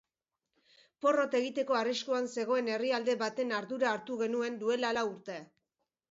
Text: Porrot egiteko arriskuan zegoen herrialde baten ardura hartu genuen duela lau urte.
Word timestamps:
Porrot 1.05 1.35
egiteko 1.39 1.75
arriskuan 1.79 2.29
zegoen 2.37 2.71
herrialde 2.75 3.15
baten 3.19 3.53
ardura 3.57 3.91
hartu 3.97 4.17
genuen 4.23 4.57
duela 4.65 4.91
lau 4.99 5.05
urte. 5.11 5.37